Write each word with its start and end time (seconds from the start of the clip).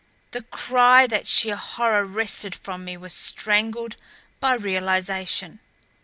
The 0.31 0.41
cry 0.41 1.05
that 1.05 1.27
sheer 1.27 1.55
horror 1.55 2.03
wrested 2.07 2.55
from 2.55 2.83
me 2.83 2.97
was 2.97 3.13
strangled 3.13 3.97
by 4.39 4.55
realization. 4.55 5.59